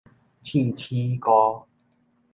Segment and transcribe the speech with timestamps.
[0.41, 1.67] 刺鼠菇